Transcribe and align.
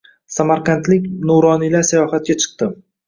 Samarqandlik 0.35 1.05
nuroniylar 1.31 1.85
sayohatga 1.91 2.37
chiqding 2.47 2.73